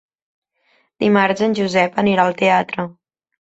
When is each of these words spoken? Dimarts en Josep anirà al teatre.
Dimarts 1.03 1.43
en 1.49 1.53
Josep 1.59 2.01
anirà 2.05 2.25
al 2.25 2.35
teatre. 2.41 2.89